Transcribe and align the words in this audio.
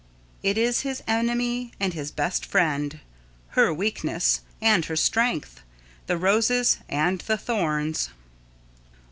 It 0.41 0.57
is 0.57 0.79
his 0.81 1.03
enemy 1.07 1.73
and 1.79 1.93
his 1.93 2.09
best 2.09 2.43
friend, 2.43 3.01
her 3.49 3.71
weakness 3.71 4.41
and 4.59 4.83
her 4.85 4.95
strength; 4.95 5.61
the 6.07 6.17
roses 6.17 6.79
and 6.89 7.19
the 7.21 7.37
thorns. 7.37 8.09